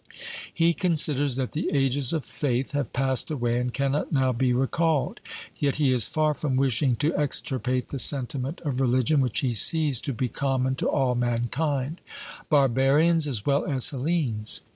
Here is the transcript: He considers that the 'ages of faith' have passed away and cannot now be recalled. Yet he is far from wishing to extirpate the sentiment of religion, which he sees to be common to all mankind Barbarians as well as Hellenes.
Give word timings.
He 0.51 0.73
considers 0.73 1.35
that 1.35 1.51
the 1.51 1.69
'ages 1.71 2.11
of 2.11 2.25
faith' 2.25 2.71
have 2.71 2.91
passed 2.91 3.29
away 3.29 3.59
and 3.59 3.71
cannot 3.71 4.11
now 4.11 4.31
be 4.33 4.51
recalled. 4.51 5.19
Yet 5.55 5.75
he 5.75 5.93
is 5.93 6.07
far 6.07 6.33
from 6.33 6.55
wishing 6.55 6.95
to 6.95 7.15
extirpate 7.15 7.89
the 7.89 7.99
sentiment 7.99 8.61
of 8.61 8.81
religion, 8.81 9.21
which 9.21 9.41
he 9.41 9.53
sees 9.53 10.01
to 10.01 10.13
be 10.13 10.27
common 10.27 10.73
to 10.77 10.89
all 10.89 11.13
mankind 11.13 12.01
Barbarians 12.49 13.27
as 13.27 13.45
well 13.45 13.63
as 13.67 13.91
Hellenes. 13.91 14.61